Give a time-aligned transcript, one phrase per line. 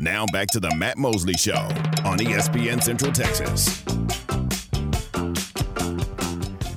[0.00, 1.68] Now back to the Matt Mosley Show
[2.06, 3.84] on ESPN Central Texas.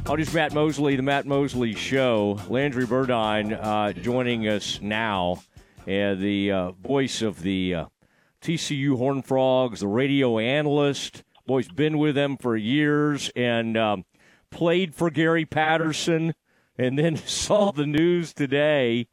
[0.05, 2.37] Oh, just Matt Mosley, the Matt Mosley Show.
[2.49, 5.41] Landry Burdine uh, joining us now,
[5.83, 7.85] uh, the uh, voice of the uh,
[8.41, 11.23] TCU Horned Frogs, the radio analyst.
[11.47, 14.03] Boy's been with them for years and um,
[14.51, 16.33] played for Gary Patterson,
[16.77, 19.07] and then saw the news today.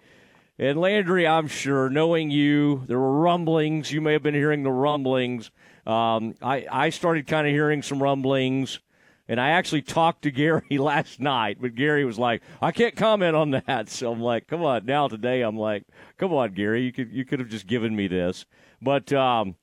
[0.61, 3.91] And Landry, I'm sure, knowing you, there were rumblings.
[3.91, 5.51] You may have been hearing the rumblings.
[5.87, 8.79] Um, I, I started kind of hearing some rumblings
[9.27, 13.37] and I actually talked to Gary last night, but Gary was like, "I can't comment
[13.37, 15.85] on that." So I'm like, "Come on." Now today, I'm like,
[16.19, 18.45] "Come on, Gary, you could you could have just given me this."
[18.83, 19.55] But um,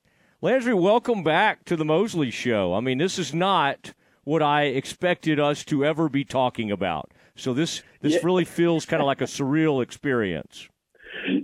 [0.42, 2.74] Landry, welcome back to the Mosley Show.
[2.74, 3.94] I mean, this is not
[4.24, 7.12] what I expected us to ever be talking about.
[7.36, 8.20] So this this yeah.
[8.24, 10.70] really feels kind of like a surreal experience.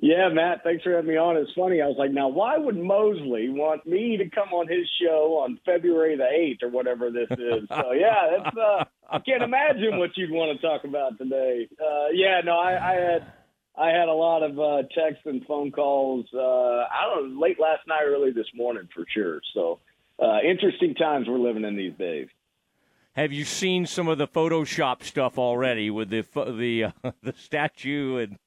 [0.01, 1.37] Yeah, Matt, thanks for having me on.
[1.37, 1.81] It's funny.
[1.81, 5.59] I was like, now, why would Mosley want me to come on his show on
[5.65, 7.67] February the 8th or whatever this is?
[7.69, 11.67] So, yeah, that's, uh, I can't imagine what you'd want to talk about today.
[11.79, 13.33] Uh, yeah, no, I, I had.
[13.75, 16.27] I had a lot of uh, texts and phone calls.
[16.31, 19.41] Uh, I don't know, late last night, early this morning for sure.
[19.55, 19.79] So,
[20.21, 22.27] uh, interesting times we're living in these days.
[23.15, 26.23] Have you seen some of the Photoshop stuff already with the
[26.55, 28.37] the uh, the statue and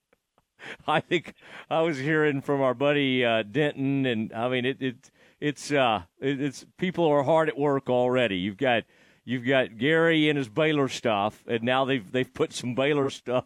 [0.87, 1.35] I think
[1.71, 6.03] I was hearing from our buddy uh, Denton, and I mean it, it it's uh
[6.21, 8.37] it, it's people are hard at work already.
[8.37, 8.85] You've got
[9.25, 13.45] you've got Gary and his Baylor stuff, and now they've they've put some Baylor stuff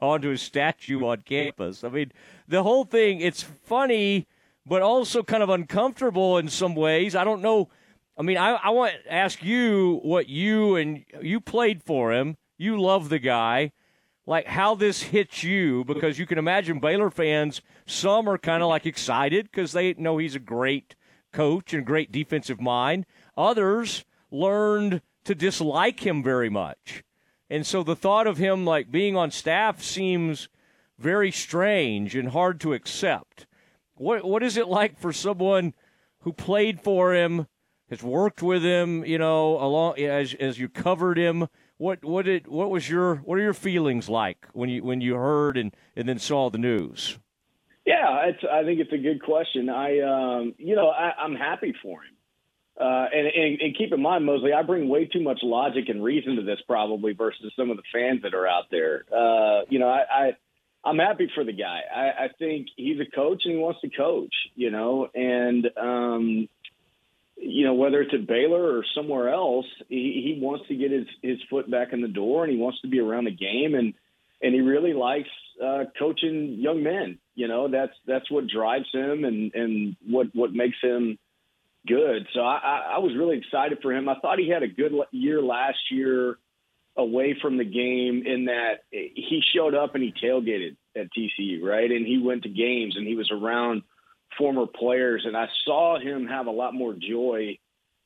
[0.00, 1.84] onto his statue on campus.
[1.84, 2.12] I mean,
[2.46, 4.26] the whole thing it's funny,
[4.66, 7.14] but also kind of uncomfortable in some ways.
[7.14, 7.68] I don't know.
[8.16, 12.36] I mean, I, I want to ask you what you and you played for him.
[12.56, 13.70] You love the guy
[14.28, 18.68] like how this hits you because you can imagine Baylor fans, some are kind of
[18.68, 20.94] like excited because they know he's a great
[21.32, 23.06] coach and great defensive mind.
[23.38, 27.02] Others learned to dislike him very much.
[27.48, 30.50] And so the thought of him like being on staff seems
[30.98, 33.46] very strange and hard to accept.
[33.94, 35.72] What what is it like for someone
[36.20, 37.46] who played for him,
[37.88, 42.46] has worked with him, you know, along as as you covered him what what did
[42.48, 46.08] what was your what are your feelings like when you when you heard and and
[46.08, 47.18] then saw the news?
[47.86, 49.70] Yeah, I think it's a good question.
[49.70, 52.14] I um, you know I, I'm happy for him.
[52.80, 56.02] Uh, and, and, and, keep in mind, Mosley, I bring way too much logic and
[56.02, 59.04] reason to this probably versus some of the fans that are out there.
[59.12, 60.36] Uh, you know, I,
[60.84, 61.80] I, am happy for the guy.
[61.92, 66.48] I, I, think he's a coach and he wants to coach, you know, and, um,
[67.40, 71.06] you know, whether it's at Baylor or somewhere else, he, he wants to get his,
[71.22, 73.94] his foot back in the door and he wants to be around the game and,
[74.42, 75.28] and he really likes
[75.64, 77.18] uh, coaching young men.
[77.34, 81.18] You know, that's that's what drives him and and what what makes him
[81.86, 82.26] good.
[82.34, 84.08] So I, I, I was really excited for him.
[84.08, 86.38] I thought he had a good year last year
[86.96, 91.90] away from the game in that he showed up and he tailgated at TCU, right?
[91.90, 93.82] And he went to games and he was around–
[94.38, 97.58] former players, and I saw him have a lot more joy,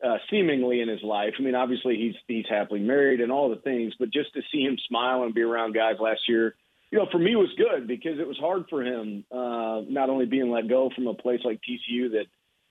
[0.05, 1.35] uh, seemingly in his life.
[1.39, 4.63] I mean, obviously he's he's happily married and all the things, but just to see
[4.63, 6.57] him smile and be around guys last year,
[6.91, 10.27] you know, for me was good because it was hard for him, uh, not only
[10.27, 12.27] being let go from a place like TCU that,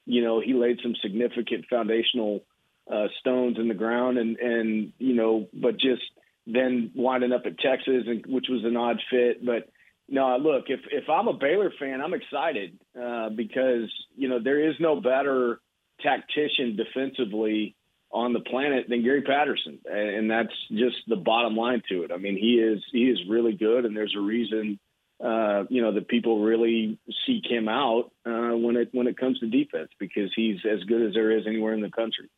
[0.05, 2.43] you know, he laid some significant foundational
[2.91, 6.03] uh, stones in the ground, and and you know, but just
[6.45, 9.69] then winding up at Texas, and which was an odd fit, but
[10.11, 14.69] no, look, if if I'm a Baylor fan, I'm excited uh, because you know there
[14.69, 15.61] is no better
[16.01, 17.75] tactician defensively
[18.11, 22.11] on the planet than Gary Patterson, and that's just the bottom line to it.
[22.11, 24.79] I mean, he is he is really good, and there's a reason
[25.23, 29.39] uh, you know that people really seek him out uh, when it when it comes
[29.39, 32.29] to defense because he's as good as there is anywhere in the country.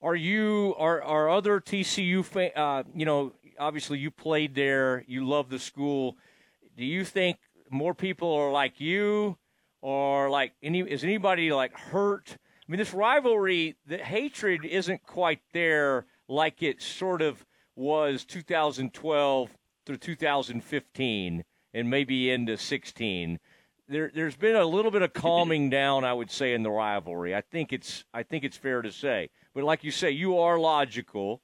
[0.00, 2.52] Are you are are other TCU fan?
[2.54, 6.16] Uh, you know, obviously you played there, you love the school
[6.78, 7.38] do you think
[7.70, 9.36] more people are like you,
[9.82, 12.30] or like any is anybody like hurt?
[12.30, 17.44] I mean, this rivalry, the hatred isn't quite there like it sort of
[17.74, 19.50] was 2012
[19.86, 21.44] through 2015
[21.74, 23.38] and maybe into 16.
[23.88, 27.34] There, there's been a little bit of calming down, I would say, in the rivalry.
[27.34, 29.30] I think it's, I think it's fair to say.
[29.54, 31.40] But like you say, you are logical.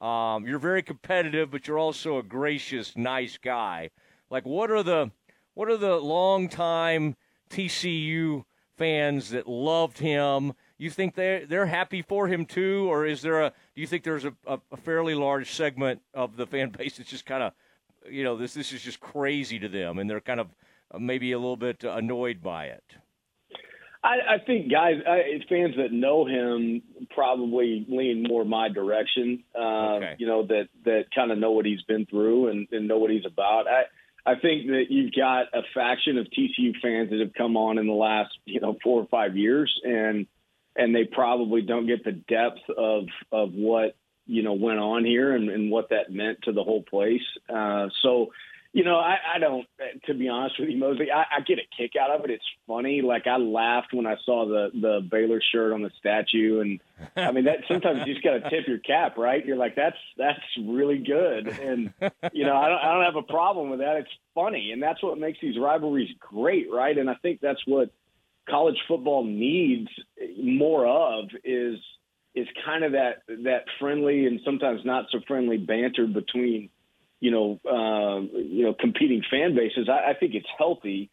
[0.00, 3.90] Um, you're very competitive, but you're also a gracious, nice guy.
[4.30, 5.10] Like, what are the
[5.54, 7.16] what are the longtime
[7.50, 8.44] TCU
[8.76, 10.54] fans that loved him?
[10.78, 13.52] You think they they're happy for him too, or is there a?
[13.74, 17.10] Do you think there's a, a, a fairly large segment of the fan base that's
[17.10, 17.52] just kind of,
[18.10, 20.48] you know, this this is just crazy to them, and they're kind of
[20.92, 22.84] uh, maybe a little bit annoyed by it?
[24.02, 26.82] I, I think guys, I, fans that know him
[27.14, 29.44] probably lean more my direction.
[29.58, 30.14] Uh, okay.
[30.18, 33.10] You know that that kind of know what he's been through and, and know what
[33.10, 33.66] he's about.
[33.66, 33.84] I
[34.26, 37.86] I think that you've got a faction of TCU fans that have come on in
[37.86, 40.26] the last you know four or five years, and
[40.76, 45.34] and they probably don't get the depth of of what you know went on here
[45.34, 47.22] and, and what that meant to the whole place.
[47.48, 48.32] Uh, so
[48.74, 49.66] you know, I, I don't.
[50.06, 52.30] To be honest with you, Mosley, I, I get a kick out of it.
[52.32, 53.02] It's funny.
[53.02, 56.80] Like I laughed when I saw the the Baylor shirt on the statue, and
[57.16, 59.46] I mean that sometimes you just got to tip your cap, right?
[59.46, 61.94] You're like, that's that's really good, and
[62.32, 63.96] you know, I don't I don't have a problem with that.
[63.98, 66.98] It's funny, and that's what makes these rivalries great, right?
[66.98, 67.92] And I think that's what
[68.50, 69.88] college football needs
[70.36, 71.78] more of is
[72.34, 76.70] is kind of that that friendly and sometimes not so friendly banter between
[77.24, 79.88] you know, uh, you know, competing fan bases.
[79.88, 81.08] I, I think it's healthy,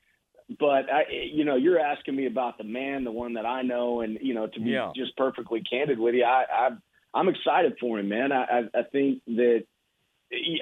[0.59, 4.01] but I, you know, you're asking me about the man, the one that I know,
[4.01, 4.91] and you know, to be yeah.
[4.93, 6.69] just perfectly candid with you, I, I
[7.13, 8.33] I'm excited for him, man.
[8.33, 9.63] I, I, I think that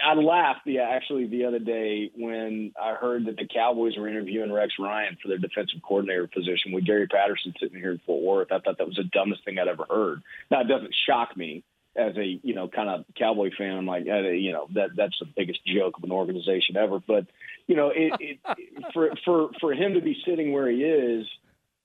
[0.06, 4.54] I laughed yeah, actually the other day when I heard that the Cowboys were interviewing
[4.54, 8.51] Rex Ryan for their defensive coordinator position with Gary Patterson sitting here in Fort Worth.
[8.51, 10.22] I thought that was the dumbest thing I'd ever heard.
[10.51, 11.63] Now it doesn't shock me
[11.95, 15.27] as a you know kind of cowboy fan, I'm like, you know, that that's the
[15.36, 17.00] biggest joke of an organization ever.
[17.06, 17.25] But
[17.68, 18.39] you know, it, it,
[18.94, 21.27] for for for him to be sitting where he is,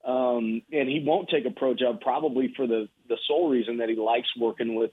[0.05, 3.89] um, and he won't take a pro job probably for the the sole reason that
[3.89, 4.91] he likes working with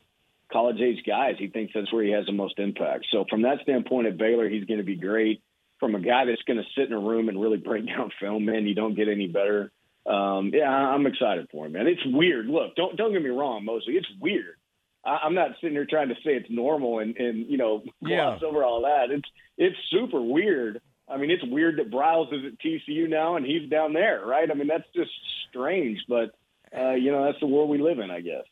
[0.52, 1.36] college age guys.
[1.38, 3.08] He thinks that's where he has the most impact.
[3.12, 5.42] So from that standpoint at Baylor, he's going to be great.
[5.80, 8.46] From a guy that's going to sit in a room and really break down film,
[8.46, 9.72] man, you don't get any better.
[10.06, 11.88] Um, yeah, I'm excited for him, man.
[11.88, 12.48] It's weird.
[12.48, 13.94] Look, don't don't get me wrong, Mosley.
[13.94, 14.56] It's weird
[15.04, 18.40] I, am not sitting here trying to say it's normal and, and you know gloss
[18.42, 18.48] yeah.
[18.48, 19.12] over all that.
[19.12, 20.82] It's it's super weird.
[21.08, 24.50] I mean, it's weird that Briles is at TCU now and he's down there, right?
[24.50, 25.12] I mean, that's just
[25.50, 26.32] strange, but
[26.76, 28.46] uh, you know that's the world we live in, I guess.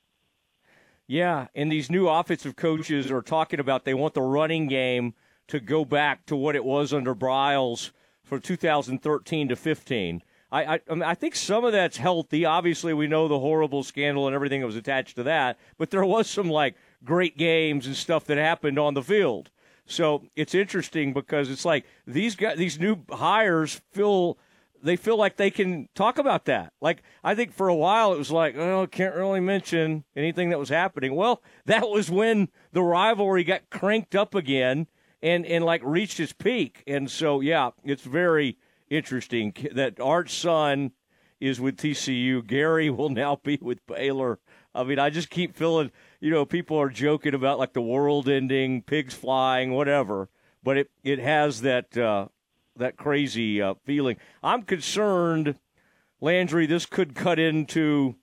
[1.08, 5.16] Yeah, and these new offensive coaches are talking about they want the running game
[5.48, 7.92] to go back to what it was under Briles
[8.24, 10.22] for 2013 to 15.
[10.52, 12.46] I, I, I, mean, I think some of that's healthy.
[12.46, 16.06] Obviously, we know the horrible scandal and everything that was attached to that, but there
[16.06, 19.52] was some like great games and stuff that happened on the field.
[19.86, 24.38] So it's interesting because it's like these guys, these new hires feel
[24.82, 26.74] they feel like they can talk about that.
[26.80, 30.52] Like I think for a while it was like, oh, I can't really mention anything
[30.52, 31.16] that was happening.
[31.16, 34.88] Well, that was when the rivalry got cranked up again
[35.22, 36.84] and and like reached its peak.
[36.86, 38.58] And so yeah, it's very
[38.90, 40.92] interesting that Art's son
[41.40, 42.46] is with TCU.
[42.46, 44.40] Gary will now be with Baylor.
[44.74, 48.30] I mean, I just keep feeling, you know, people are joking about like the world
[48.30, 50.30] ending, pigs flying, whatever,
[50.64, 52.28] but it it has that uh,
[52.76, 54.18] that crazy uh, feeling.
[54.44, 55.56] I'm concerned,
[56.22, 56.66] Landry.
[56.66, 58.16] This could cut into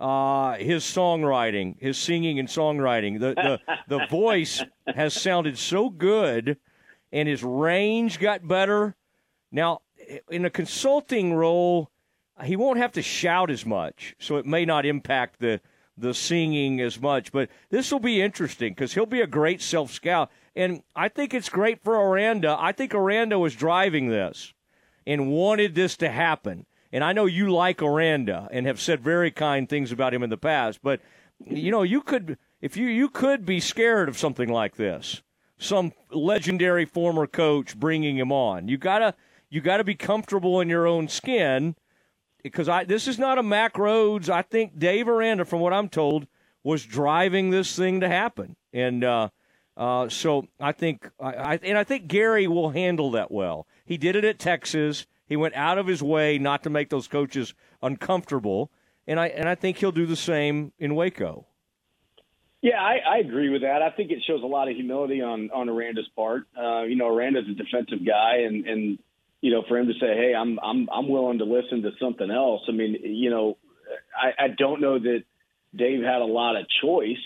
[0.00, 3.20] uh, his songwriting, his singing and songwriting.
[3.20, 6.56] The the the voice has sounded so good,
[7.12, 8.96] and his range got better.
[9.52, 9.82] Now
[10.28, 11.90] in a consulting role,
[12.42, 15.60] he won't have to shout as much, so it may not impact the
[15.96, 17.30] the singing as much.
[17.30, 21.34] But this will be interesting because he'll be a great self scout, and I think
[21.34, 22.56] it's great for Aranda.
[22.58, 24.52] I think Aranda was driving this
[25.06, 26.66] and wanted this to happen.
[26.92, 30.30] And I know you like Aranda and have said very kind things about him in
[30.30, 31.00] the past, but
[31.44, 35.22] you know you could if you you could be scared of something like this.
[35.58, 38.68] Some legendary former coach bringing him on.
[38.68, 39.14] You gotta
[39.54, 41.76] you got to be comfortable in your own skin
[42.42, 44.28] because I this is not a Mack Rhoades.
[44.28, 46.26] I think Dave Aranda, from what I'm told,
[46.64, 49.28] was driving this thing to happen, and uh,
[49.76, 53.68] uh, so I think I, I and I think Gary will handle that well.
[53.84, 55.06] He did it at Texas.
[55.24, 58.72] He went out of his way not to make those coaches uncomfortable,
[59.06, 61.46] and I and I think he'll do the same in Waco.
[62.60, 63.82] Yeah, I, I agree with that.
[63.82, 66.48] I think it shows a lot of humility on on Aranda's part.
[66.60, 68.98] Uh, you know, Aranda's a defensive guy, and and
[69.44, 72.30] you know, for him to say, "Hey, I'm I'm I'm willing to listen to something
[72.30, 73.58] else." I mean, you know,
[74.18, 75.24] I, I don't know that
[75.76, 77.22] Dave had a lot of choice.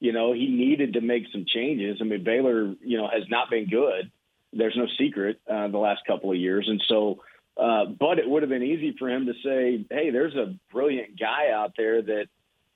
[0.00, 1.98] You know, he needed to make some changes.
[2.00, 4.10] I mean, Baylor, you know, has not been good.
[4.52, 7.20] There's no secret uh, the last couple of years, and so.
[7.54, 11.20] Uh, but it would have been easy for him to say, "Hey, there's a brilliant
[11.20, 12.26] guy out there that,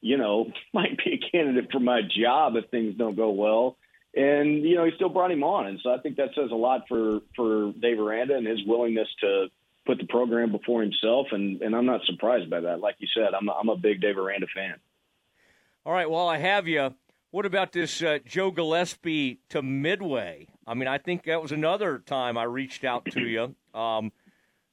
[0.00, 3.78] you know, might be a candidate for my job if things don't go well."
[4.16, 6.56] And you know he still brought him on, and so I think that says a
[6.56, 9.46] lot for for Dave Aranda and his willingness to
[9.86, 12.80] put the program before himself, and and I'm not surprised by that.
[12.80, 14.74] Like you said, I'm a, I'm a big Dave Aranda fan.
[15.84, 16.94] All right, while I have you,
[17.30, 20.48] what about this uh, Joe Gillespie to Midway?
[20.66, 23.54] I mean, I think that was another time I reached out to you.
[23.78, 24.10] Um,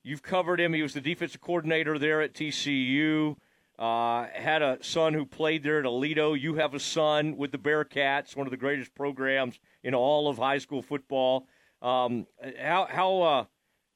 [0.01, 0.73] you've covered him.
[0.73, 3.35] He was the defensive coordinator there at TCU.
[3.83, 6.39] Uh, had a son who played there at Aledo.
[6.39, 10.37] You have a son with the Bearcats, one of the greatest programs in all of
[10.37, 11.49] high school football.
[11.81, 12.25] Um,
[12.57, 13.45] how how uh,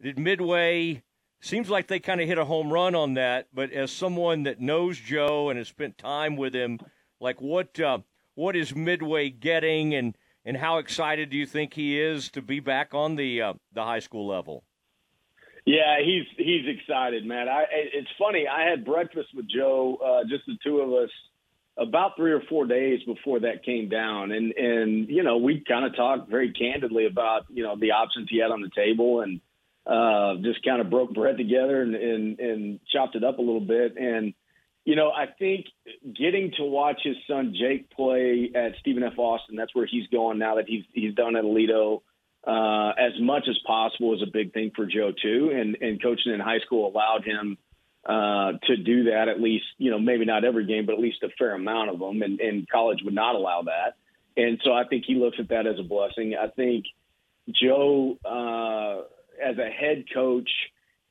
[0.02, 1.04] did Midway?
[1.40, 3.48] Seems like they kind of hit a home run on that.
[3.54, 6.80] But as someone that knows Joe and has spent time with him,
[7.22, 8.00] like what uh,
[8.36, 12.60] what is Midway getting, and and how excited do you think he is to be
[12.60, 14.66] back on the uh, the high school level?
[15.68, 17.50] Yeah, he's he's excited, man.
[17.50, 18.46] I it's funny.
[18.48, 21.10] I had breakfast with Joe, uh, just the two of us,
[21.78, 25.86] about three or four days before that came down, and and you know we kind
[25.86, 29.42] of talked very candidly about you know the options he had on the table, and
[29.86, 33.60] uh, just kind of broke bread together and, and and chopped it up a little
[33.60, 34.34] bit, and
[34.86, 35.66] you know I think
[36.18, 39.18] getting to watch his son Jake play at Stephen F.
[39.20, 42.04] Austin, that's where he's going now that he's he's done at Aledo
[42.48, 45.52] uh, as much as possible is a big thing for Joe too.
[45.54, 47.58] And and coaching in high school allowed him
[48.06, 51.24] uh, to do that at least, you know, maybe not every game, but at least
[51.24, 52.22] a fair amount of them.
[52.22, 53.96] And, and college would not allow that.
[54.38, 56.36] And so I think he looks at that as a blessing.
[56.42, 56.86] I think
[57.50, 59.02] Joe, uh,
[59.44, 60.50] as a head coach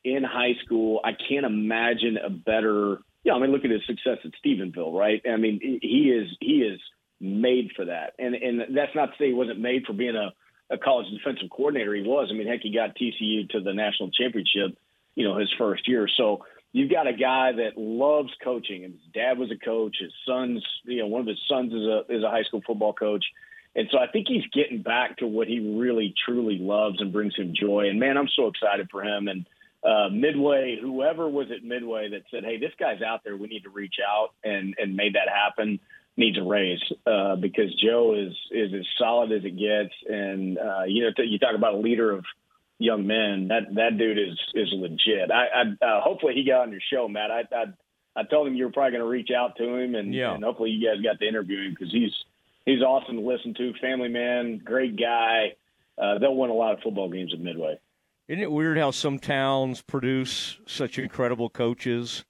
[0.05, 3.01] in high school, I can't imagine a better.
[3.25, 5.21] Yeah, I mean, look at his success at Stephenville, right?
[5.31, 6.81] I mean, he is he is
[7.21, 10.33] made for that, and and that's not to say he wasn't made for being a
[10.71, 12.29] a college defensive coordinator he was.
[12.31, 14.77] I mean, heck, he got TCU to the national championship,
[15.15, 16.09] you know, his first year.
[16.17, 19.97] So you've got a guy that loves coaching, his dad was a coach.
[20.01, 22.93] His son's, you know, one of his sons is a is a high school football
[22.93, 23.25] coach.
[23.75, 27.37] And so I think he's getting back to what he really truly loves and brings
[27.37, 27.89] him joy.
[27.91, 29.29] And man, I'm so excited for him.
[29.29, 29.47] And
[29.85, 33.37] uh, Midway, whoever was at Midway that said, "Hey, this guy's out there.
[33.37, 35.79] We need to reach out," and and made that happen
[36.17, 40.85] needs a raise uh, because Joe is is as solid as it gets, and uh,
[40.87, 42.25] you know you talk about a leader of
[42.79, 43.49] young men.
[43.49, 45.31] That that dude is is legit.
[45.31, 47.31] I, I uh, hopefully he got on your show, Matt.
[47.31, 47.65] I I,
[48.17, 50.35] I told him you were probably going to reach out to him, and, yeah.
[50.35, 52.13] and hopefully you guys got to interview him because he's
[52.65, 53.73] he's awesome to listen to.
[53.81, 55.55] Family man, great guy.
[55.99, 57.79] Uh, they'll win a lot of football games at Midway.
[58.29, 62.25] Isn't it weird how some towns produce such incredible coaches?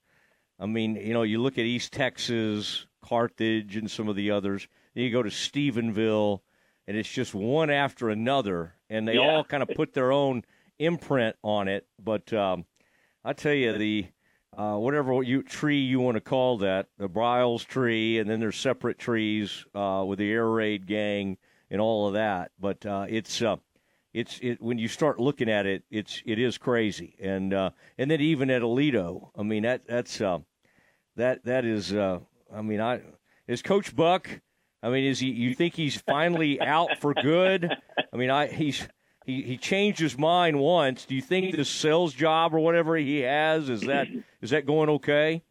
[0.59, 4.67] I mean, you know, you look at East Texas, Carthage and some of the others.
[4.95, 6.41] Then you go to Stephenville,
[6.87, 9.21] and it's just one after another, and they yeah.
[9.21, 10.45] all kind of put their own
[10.79, 11.87] imprint on it.
[12.03, 12.65] But um,
[13.25, 14.07] I tell you, the
[14.57, 18.57] uh, whatever you, tree you want to call that, the Briles tree, and then there's
[18.57, 21.37] separate trees uh, with the air raid gang
[21.71, 22.53] and all of that.
[22.59, 23.57] But uh, it's uh,
[24.15, 28.11] it's it when you start looking at it, it's it is crazy, and uh, and
[28.11, 30.39] then even at Aledo, I mean that that's uh,
[31.17, 32.21] that that is uh,
[32.55, 33.01] I mean, I
[33.47, 34.29] is Coach Buck.
[34.83, 35.31] I mean, is he?
[35.31, 37.71] You think he's finally out for good?
[38.13, 38.87] I mean, I he's
[39.25, 41.05] he he changed his mind once.
[41.05, 44.07] Do you think the sales job or whatever he has is that
[44.41, 45.43] is that going okay?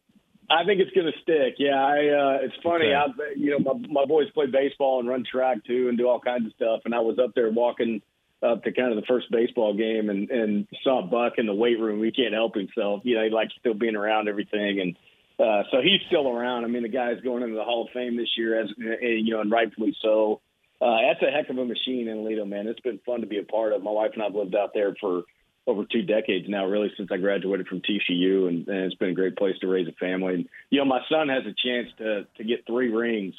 [0.49, 1.55] I think it's going to stick.
[1.57, 1.97] Yeah, I.
[2.07, 2.85] Uh, it's funny.
[2.85, 2.93] Okay.
[2.93, 6.19] I, you know, my my boys play baseball and run track too, and do all
[6.19, 6.81] kinds of stuff.
[6.85, 8.01] And I was up there walking
[8.43, 11.79] up to kind of the first baseball game, and and saw Buck in the weight
[11.79, 12.03] room.
[12.03, 13.01] He can't help himself.
[13.03, 14.97] You know, he likes still being around everything, and
[15.39, 16.63] uh, so he's still around.
[16.63, 19.41] I mean, the guy's going into the Hall of Fame this year, as you know,
[19.41, 20.41] and rightfully so.
[20.81, 22.67] Uh, that's a heck of a machine in Aledo, man.
[22.67, 23.81] It's been fun to be a part of.
[23.81, 25.23] My wife and I've lived out there for
[25.67, 29.15] over two decades now, really since I graduated from TCU, and, and it's been a
[29.15, 30.35] great place to raise a family.
[30.35, 33.33] And you know, my son has a chance to to get three rings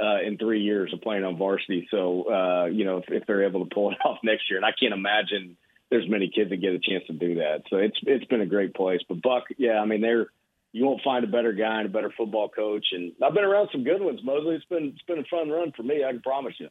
[0.00, 1.88] uh, in three years of playing on varsity.
[1.90, 4.66] So uh, you know, if, if they're able to pull it off next year, and
[4.66, 5.56] I can't imagine
[5.90, 7.62] there's many kids that get a chance to do that.
[7.70, 9.00] So it's it's been a great place.
[9.08, 10.28] But Buck, yeah, I mean they're
[10.74, 12.84] you won't find a better guy and a better football coach.
[12.92, 14.56] And I've been around some good ones, Mosley.
[14.56, 16.04] It's been it's been a fun run for me.
[16.04, 16.68] I can promise you.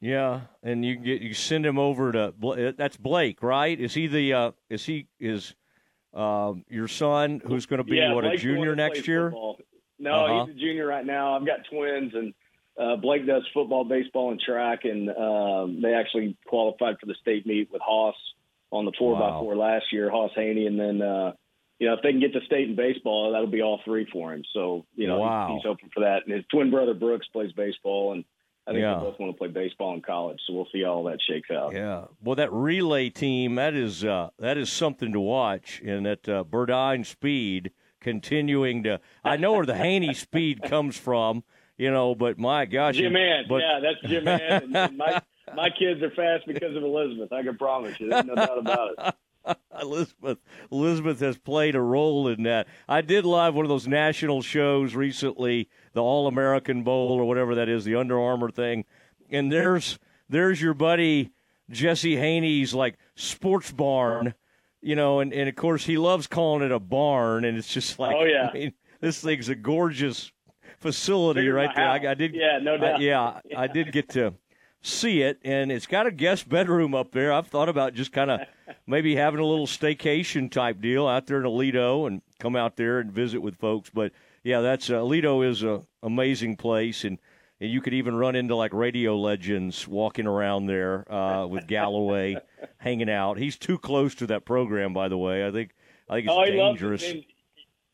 [0.00, 3.78] Yeah, and you get you send him over to Bla- that's Blake, right?
[3.78, 5.54] Is he the uh, is he is
[6.14, 9.30] um, your son who's going to be yeah, what a Blake's one junior next year?
[9.30, 9.58] football.
[9.98, 10.46] No, Uh-huh.
[10.46, 11.36] he's a junior right now.
[11.36, 12.34] I've got twins, and
[12.78, 17.46] uh, Blake does football, baseball, and track, and um, they actually qualified for the state
[17.46, 18.14] meet with Haas
[18.72, 19.20] on the four Wow.
[19.20, 21.32] by four last year, Haas Haney, and then uh,
[21.82, 24.32] you know if they can get to state in baseball, that'll be all three for
[24.32, 24.44] him.
[24.54, 25.48] So you know Wow.
[25.48, 26.22] he's, he's hoping for that.
[26.24, 28.24] And his twin brother Brooks plays baseball, and
[28.68, 28.94] I think Yeah.
[28.94, 30.38] they both want to play baseball in college.
[30.46, 31.72] So we'll see how all that shakes out.
[31.72, 36.28] Yeah, well, that relay team that is uh, that is something to watch, and that
[36.28, 39.00] uh, Burdine speed continuing to.
[39.24, 41.42] I know where the Haney speed comes from,
[41.76, 44.96] you know, but my gosh, Jim Ann, but, yeah, that's Jim Ann.
[44.96, 45.20] My
[45.56, 47.32] my kids are fast because of Elizabeth.
[47.32, 49.14] I can promise you, there's no doubt about it.
[49.80, 50.38] Elizabeth
[50.70, 52.68] Elizabeth has played a role in that.
[52.88, 57.54] I did live one of those national shows recently, the All American Bowl or whatever
[57.54, 58.84] that is, the Under Armour thing,
[59.30, 61.30] and there's there's your buddy
[61.70, 64.34] Jesse Haney's like sports barn
[64.82, 67.98] you know, and, and of course he loves calling it a barn, and it's just
[67.98, 70.32] like, oh yeah, I mean, this thing's a gorgeous
[70.80, 71.88] facility right there.
[71.88, 72.96] I, I, did, yeah, no doubt.
[72.96, 74.34] I, yeah, yeah, I did get to
[74.82, 77.32] see it, and it's got a guest bedroom up there.
[77.32, 78.40] I've thought about just kind of
[78.86, 82.98] maybe having a little staycation type deal out there in Aledo and come out there
[82.98, 83.90] and visit with folks.
[83.90, 84.12] But
[84.42, 87.18] yeah, that's uh, Aledo is a amazing place, and,
[87.60, 92.36] and you could even run into like radio legends walking around there uh, with Galloway
[92.78, 93.38] hanging out.
[93.38, 95.46] He's too close to that program, by the way.
[95.46, 95.70] I think
[96.10, 97.14] I think it's oh, dangerous.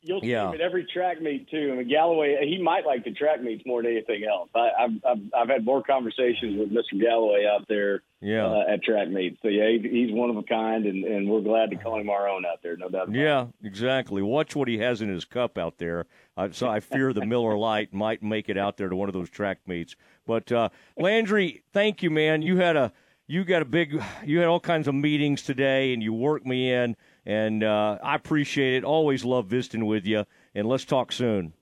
[0.02, 0.48] You'll see yeah.
[0.48, 1.70] him at every track meet too.
[1.72, 4.48] I mean, Galloway, he might like the track meets more than anything else.
[4.54, 7.00] I, have I've I've had more conversations with Mr.
[7.00, 8.46] Galloway out there, yeah.
[8.46, 9.38] Uh, at track meets.
[9.42, 12.10] So yeah, he, he's one of a kind, and, and we're glad to call him
[12.10, 13.12] our own out there, no doubt.
[13.12, 13.66] yeah, it.
[13.66, 14.22] exactly.
[14.22, 16.06] Watch what he has in his cup out there.
[16.36, 19.14] Uh, so I fear the Miller Lite might make it out there to one of
[19.14, 19.96] those track meets.
[20.26, 22.42] But uh, Landry, thank you, man.
[22.42, 22.92] You had a
[23.26, 26.72] you got a big you had all kinds of meetings today, and you worked me
[26.72, 26.96] in
[27.28, 28.84] and uh, I appreciate it.
[28.84, 31.52] Always love visiting with you, and let's talk soon.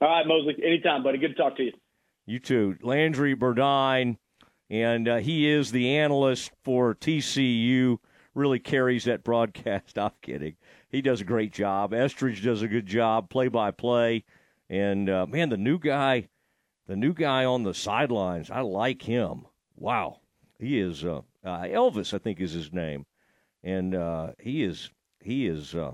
[0.00, 0.56] All right, Mosley.
[0.62, 1.16] Anytime, buddy.
[1.16, 1.72] Good to talk to you.
[2.26, 2.76] You too.
[2.82, 4.18] Landry Burdine,
[4.68, 7.98] and uh, he is the analyst for TCU.
[8.34, 9.96] Really carries that broadcast.
[9.98, 10.56] I'm kidding.
[10.88, 11.94] He does a great job.
[11.94, 14.24] Estridge does a good job, play by play.
[14.68, 16.28] And uh, man, the new guy,
[16.88, 19.46] the new guy on the sidelines, I like him.
[19.76, 20.18] Wow,
[20.58, 22.12] he is uh, uh Elvis.
[22.12, 23.06] I think is his name
[23.62, 24.90] and uh, he is
[25.20, 25.92] he is uh,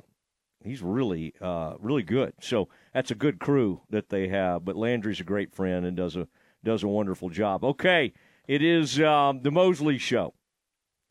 [0.65, 2.35] he's really uh, really good.
[2.41, 4.65] So that's a good crew that they have.
[4.65, 6.29] But Landry's a great friend and does a
[6.65, 7.65] does a wonderful job.
[7.65, 8.13] Okay,
[8.47, 10.35] it is um, the Mosley Show.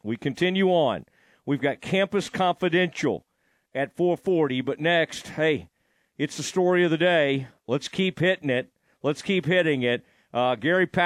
[0.04, 1.06] We continue on.
[1.46, 3.26] We've got Campus Confidential
[3.74, 5.70] at 4:40, but next, hey,
[6.18, 7.48] it's the story of the day.
[7.68, 8.72] Let's keep hitting it.
[9.04, 10.06] Let's keep hitting it.
[10.34, 11.04] Uh, Gary Pat.